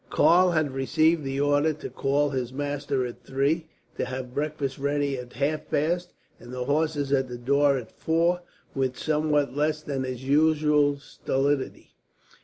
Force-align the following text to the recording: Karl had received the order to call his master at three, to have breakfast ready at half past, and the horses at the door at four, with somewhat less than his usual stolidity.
Karl 0.09 0.49
had 0.49 0.71
received 0.71 1.23
the 1.23 1.39
order 1.39 1.73
to 1.73 1.87
call 1.91 2.31
his 2.31 2.51
master 2.51 3.05
at 3.05 3.23
three, 3.23 3.67
to 3.97 4.03
have 4.05 4.33
breakfast 4.33 4.79
ready 4.79 5.15
at 5.15 5.33
half 5.33 5.69
past, 5.69 6.11
and 6.39 6.51
the 6.51 6.65
horses 6.65 7.11
at 7.13 7.27
the 7.27 7.37
door 7.37 7.77
at 7.77 7.91
four, 7.91 8.41
with 8.73 8.97
somewhat 8.97 9.55
less 9.55 9.83
than 9.83 10.01
his 10.03 10.23
usual 10.23 10.97
stolidity. 10.97 11.93